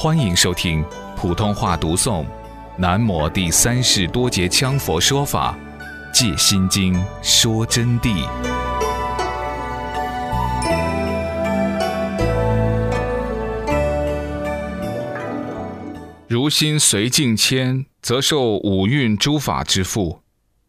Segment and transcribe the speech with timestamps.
[0.00, 0.84] 欢迎收听
[1.16, 2.22] 普通话读诵
[2.76, 5.58] 《南摩第三世多杰羌佛说法·
[6.14, 8.24] 戒心经》说真谛。
[16.28, 20.20] 如心随境迁，则受五蕴诸法之缚。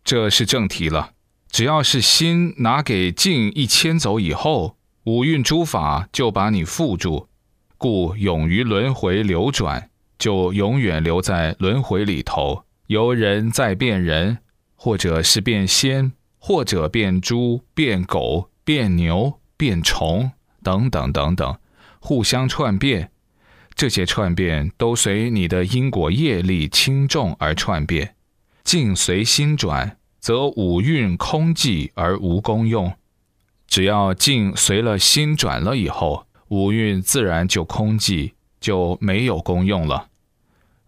[0.03, 1.11] 这是正题了。
[1.51, 7.27] 只要是心拿给境一迁走以后，五蕴诸法就把你缚住，
[7.79, 14.39] 故永于轮回流转，就永远留在轮回里头，由人再变人，
[14.75, 21.57] 或者是变仙，或者变猪、变狗、变牛、变虫等等等等，
[22.01, 23.11] 互相串变。
[23.73, 28.15] 这些串变都随你的因果业力轻重而串变，
[28.65, 32.91] 境随心转，则五蕴空寂而无功用。
[33.67, 40.09] 只要境随了心转了以后，五蕴自然就空寂，就没有功用了。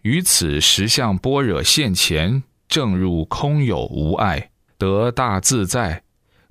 [0.03, 6.03] 于此实相般若现前，正入空有无碍，得大自在，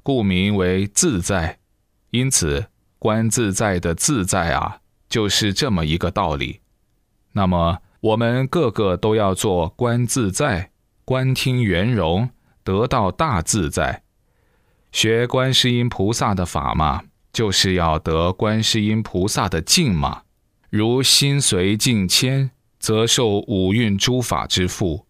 [0.03, 1.59] 故名为自在。
[2.11, 2.67] 因此，
[2.99, 4.79] 观自在的自在啊。
[5.09, 6.61] 就是这么一个道理。
[7.33, 10.71] 那么，我们个个都要做观自在、
[11.05, 12.31] 观听圆融，
[12.63, 14.05] 得到大自在。
[14.93, 20.23] 学观世音菩萨的法嘛，就是要得观世音菩萨的净嘛。
[20.71, 25.05] 如心随境迁，则受五蕴诸法之缚。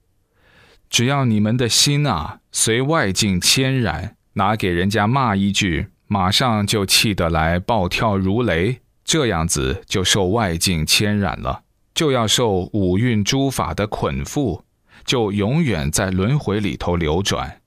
[0.89, 8.81] 只要你们的心啊，随外境迁染，拿给人家骂一句，马上就气得来暴跳如雷。
[9.05, 11.63] 这样子就受外境牵染了，
[11.93, 14.63] 就要受五蕴诸法的捆缚，
[15.05, 17.61] 就永远在轮回里头流转。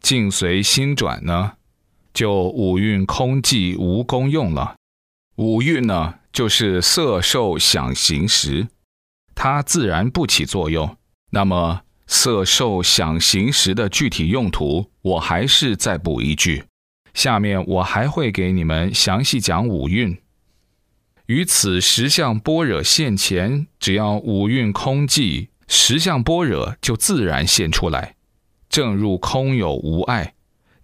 [0.00, 1.52] 境随心转呢，
[2.12, 4.76] 就五蕴空寂无功用了。
[5.36, 8.68] 五蕴呢，就是色受想行识，
[9.34, 10.96] 它自然不起作用。
[11.30, 16.64] 那么色受想行识的具体用途，我还是再补一句，
[17.14, 20.18] 下面我还会给你们详细讲五蕴。
[21.26, 28.16] 于此十相般若现前，只要五蕴空寂，十相般若就自然现出来。
[28.68, 30.34] 正入空有无碍，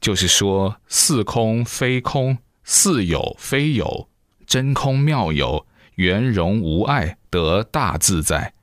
[0.07, 4.09] 就是说似空非空，似有非有，
[4.47, 8.55] 真空妙有，圆融无碍，得大自在，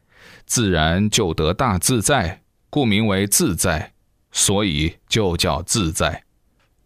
[0.46, 3.92] 自然就得大自在，故名为自在，
[4.32, 6.24] 所以就叫自在。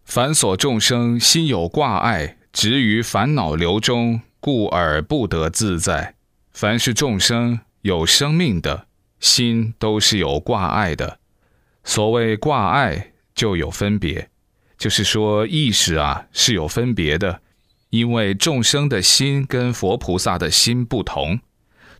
[0.03, 4.21] 凡所众生心有挂碍，执于烦恼流中。
[4.39, 6.15] 故而不得自在。
[6.51, 8.87] 凡是众生有生命的
[9.19, 11.19] 心，都是有挂碍的。
[11.83, 14.29] 所谓挂碍，就有分别，
[14.77, 17.41] 就是说意识啊是有分别的。
[17.89, 21.39] 因为众生的心跟佛菩萨的心不同，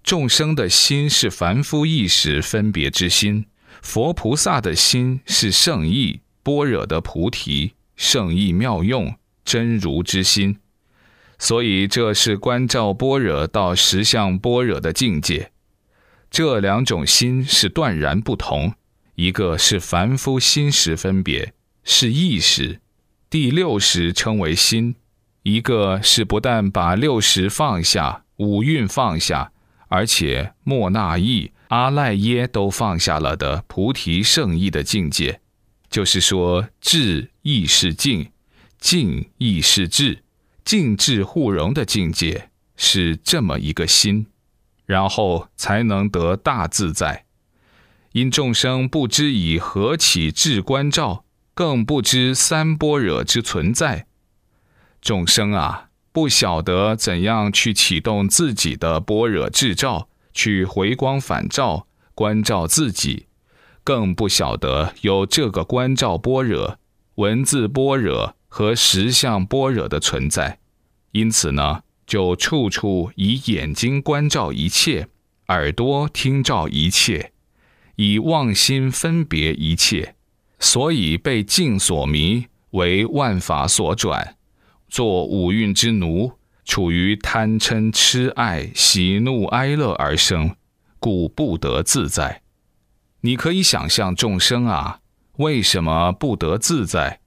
[0.04, 3.46] 众生的心是凡夫意识分别之心，
[3.82, 9.16] 佛菩萨的心是圣意般若的菩提圣意妙用
[9.46, 10.60] 真如之心。
[11.40, 15.52] 所以，这是观照般若到实相般若的境界。
[16.30, 18.74] 这两种心是断然不同，
[19.16, 21.54] 一个是凡夫心识分别，
[21.90, 22.82] 是意识，
[23.30, 24.96] 第六识称为心；
[25.44, 29.54] 一个是不但把六识放下，五蕴放下，
[29.88, 35.40] 而且莫那意、阿赖耶都放下了的菩提圣意的境界。
[35.90, 38.32] 就是说，智亦是静，
[38.78, 40.24] 静亦是智。
[40.66, 44.28] 静智互融的境界是这么一个心，
[44.86, 47.24] 然后才能得大自在。
[48.12, 51.24] 因众生不知以何起智观照，
[51.58, 54.06] 更不知三般若之存在。
[55.02, 63.26] 众生啊，不晓得怎样去启动自己的般若智照，去回光返照观照自己，
[63.84, 66.78] 更不晓得有这个观照般若、
[67.16, 68.36] 文字般若。
[68.50, 70.60] 和实相般若的存在，
[71.12, 75.10] 因此呢，就处处以眼睛观照一切，
[75.50, 77.34] 耳朵听照一切，
[77.98, 80.16] 以妄心分别一切，
[80.60, 84.36] 所以被境所迷，为万法所转，
[84.90, 86.34] 做五蕴之奴，
[86.66, 90.56] 处于贪嗔痴爱喜怒哀乐而生，
[91.00, 92.42] 故不得自在。
[93.22, 95.00] 你可以想象众生啊，
[95.38, 97.20] 为什么不得自在？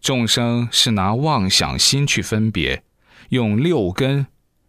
[0.00, 2.84] 众生是拿妄想心去分别，
[3.30, 4.26] 用六根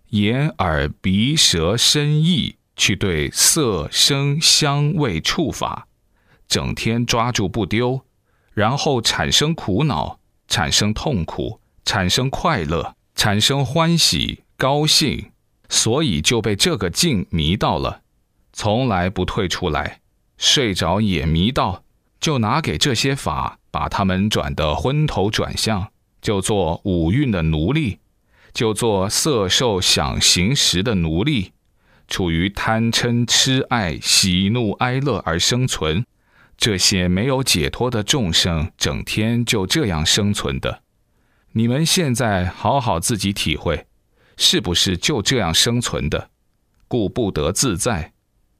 [0.09, 5.87] 眼耳鼻舌身意去对色声香味触法，
[6.49, 8.01] 整天抓住不丢，
[8.53, 15.31] 然后产生苦恼，产生痛苦，产生快乐，产生欢喜高兴，
[15.69, 18.01] 所以就被这个境迷到了，
[18.51, 20.01] 从来不退出来。
[20.37, 21.83] 睡着也迷到，
[22.19, 27.99] 就拿给这些法，把他们转得昏头转向，就做五蕴的奴隶，
[28.51, 31.51] 就做色受想行识的奴隶，
[32.07, 36.03] 处于贪嗔痴爱喜怒哀乐而生存。
[36.59, 40.83] 这些没有解脱的众生，整天就这样生存的。
[41.53, 43.87] 你们现在好好自己体会，
[44.35, 46.29] 是不是就这样生存的？
[46.89, 48.11] 故不得自在，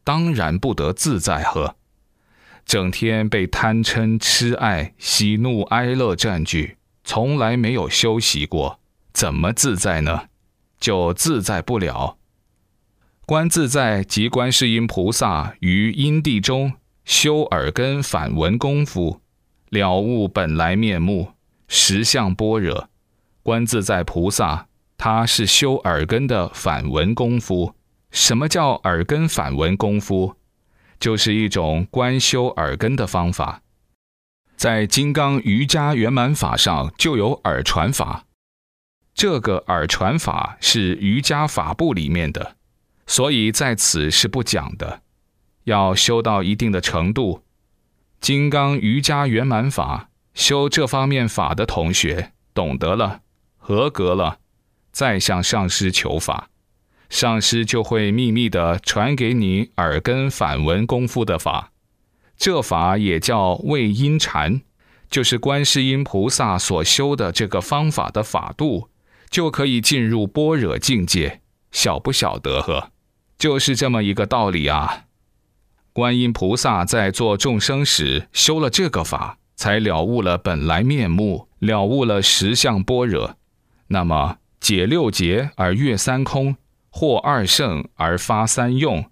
[0.06, 1.75] 当然不得自在呵。
[2.66, 8.80] 整天被贪嗔痴爱喜怒哀乐占据，从来没有休息过，
[9.12, 10.30] 怎么自在呢？
[10.80, 12.18] 就自在不了。
[13.25, 16.78] 观自在即观世音菩萨于因地中。
[17.09, 19.19] 修耳根反闻功夫，
[19.69, 21.33] 了悟本来面目，
[21.67, 22.88] 实相般若。
[23.41, 27.73] 观自在菩萨，他是修耳根的反闻功夫。
[28.11, 30.35] 什么叫耳根反闻功夫？
[31.00, 33.63] 就是一种观修耳根的方法。
[34.55, 38.25] 在金刚瑜伽圆满法上就有耳传法，
[39.15, 42.55] 这个耳传法是瑜伽法部里面的，
[43.07, 45.01] 所以在此是不讲的。
[45.69, 47.44] 要修到一定的程度，
[48.19, 53.21] 金刚瑜伽圆满法修这方面法的同学懂得了，
[53.57, 54.39] 合格了，
[54.92, 56.50] 再向上师求法，
[57.07, 61.72] 上师就会秘密的传给你耳根反闻功夫的法。
[62.36, 64.62] 这法也叫畏音禅，
[65.10, 68.89] 就是观世音菩萨所修的这个方法的法度，
[69.30, 71.42] 就可以进入般若境界。
[71.72, 72.92] 晓不晓得呵？
[73.38, 75.06] 就是这么一个道理啊。
[75.94, 83.36] 观音菩萨在做众生时修了这个法，才了悟了本来面目，了悟了实相般若。
[83.88, 86.56] 那么解六劫而越三空，
[86.89, 89.06] 获二圣而发三用。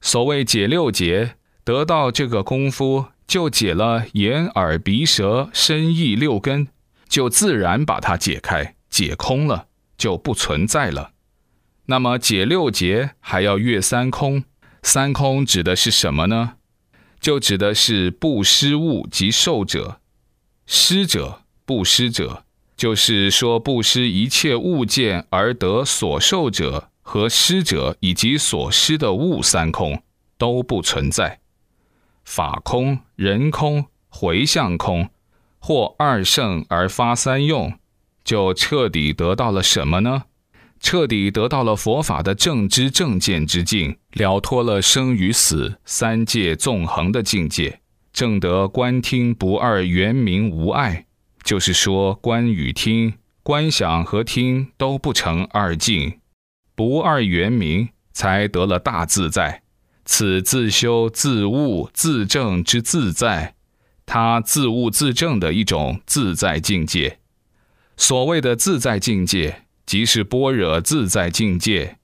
[0.00, 6.68] 所谓解六劫，得到这个功夫，就解了眼耳鼻舌身意六根，
[7.08, 9.66] 就自然把它解开，解空了，
[9.96, 11.12] 就不存在了。
[11.86, 14.44] 那么解六劫还要越三空。
[14.86, 16.52] 三空指的是什么呢？
[17.18, 20.00] 就指的是不施物及受者。
[20.64, 22.44] 施者，不施者，
[22.76, 30.04] 就是说不施一切物件而得所受者和施者以及所施的物三空
[30.38, 31.40] 都不存在。
[32.24, 35.10] 法空、人空、回向空，
[35.58, 37.76] 或二圣而发三用，
[38.22, 40.26] 就彻底得到了什么呢？
[40.80, 47.80] 彻底得到了佛法的正知正见之境，了脱了生与死三界纵横的境界，
[48.12, 51.06] 正得观听不二圆明无碍。
[51.42, 56.20] 就是说，观与听、观想和听都不成二境，
[56.74, 59.62] 不二圆明，才得了大自在。
[60.04, 63.56] 此自修自悟自证之自在，
[64.04, 67.18] 他自悟自证的一种自在境界。
[67.96, 69.65] 所谓的自在境界。
[69.86, 71.98] 即是般若自在境界，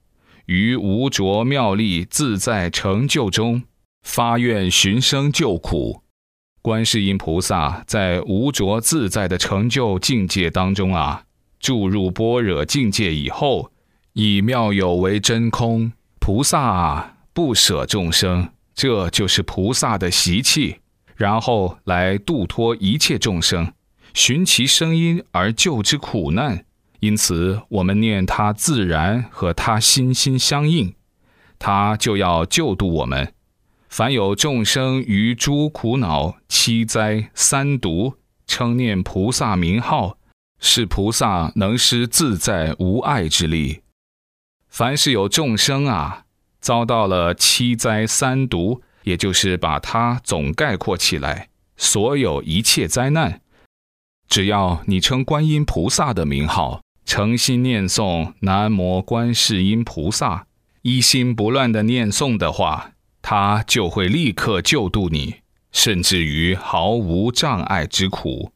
[0.45, 3.63] 于无着妙力自在成就中
[4.01, 6.01] 发愿寻生救苦。
[6.61, 11.25] 观世音菩萨在无着自在的成就境界当中啊，
[11.59, 13.69] 注入般若境界以后，
[14.13, 15.91] 以妙有为真空。
[16.21, 20.77] 菩萨啊，不舍众生，这就是菩萨的习气，
[21.17, 23.73] 然后来度脱一切众生，
[24.13, 26.65] 寻其声音而救之苦难。
[27.03, 30.95] 因此，我们念他自然和他心心相应，
[31.59, 33.33] 他就要救度我们。
[33.89, 38.13] 凡有众生于诸苦恼、七灾、三毒，
[38.47, 40.17] 称念菩萨名号，
[40.61, 43.81] 是菩萨能施自在无碍之力。
[44.69, 46.23] 凡是有众生啊，
[46.61, 53.41] 遭到了七灾三毒，也就是把它总概括起来，所有一切灾难，
[54.29, 56.81] 只要你称观音菩萨的名号。
[57.05, 60.47] 诚心念诵南无观世音菩萨，
[60.83, 62.91] 一心不乱的念诵的话，
[63.21, 65.35] 他就会立刻救度你，
[65.73, 68.53] 甚至于毫无障碍之苦。